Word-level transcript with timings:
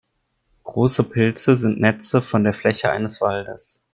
Große 0.63 1.03
Pilze 1.03 1.55
sind 1.55 1.79
Netze 1.79 2.23
von 2.23 2.43
der 2.43 2.55
Fläche 2.55 2.89
eines 2.89 3.21
Waldes. 3.21 3.85